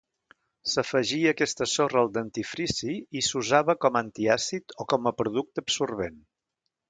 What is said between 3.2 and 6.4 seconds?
s'usava com antiàcid o com a producte absorbent.